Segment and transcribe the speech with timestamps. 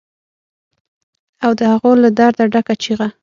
[1.43, 3.07] او د هغو له درده ډکه چیغه